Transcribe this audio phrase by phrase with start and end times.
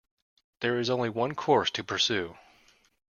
[0.61, 2.35] There is only one course to pursue.